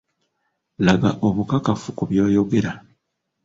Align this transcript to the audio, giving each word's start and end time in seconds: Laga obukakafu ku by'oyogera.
Laga 0.85 1.09
obukakafu 1.27 1.89
ku 1.97 2.03
by'oyogera. 2.09 2.71